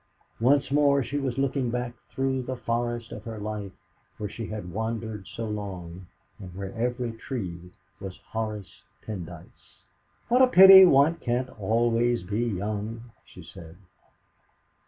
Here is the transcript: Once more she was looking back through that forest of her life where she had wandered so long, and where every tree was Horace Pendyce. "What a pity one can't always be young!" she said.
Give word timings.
Once 0.39 0.71
more 0.71 1.03
she 1.03 1.17
was 1.19 1.37
looking 1.37 1.69
back 1.69 1.93
through 2.09 2.41
that 2.41 2.65
forest 2.65 3.11
of 3.11 3.23
her 3.23 3.37
life 3.37 3.71
where 4.17 4.27
she 4.27 4.47
had 4.47 4.71
wandered 4.73 5.27
so 5.27 5.45
long, 5.45 6.07
and 6.39 6.55
where 6.55 6.73
every 6.73 7.11
tree 7.11 7.71
was 7.99 8.17
Horace 8.31 8.81
Pendyce. 9.05 9.83
"What 10.27 10.41
a 10.41 10.47
pity 10.47 10.85
one 10.85 11.17
can't 11.17 11.49
always 11.61 12.23
be 12.23 12.39
young!" 12.43 13.11
she 13.25 13.43
said. 13.43 13.75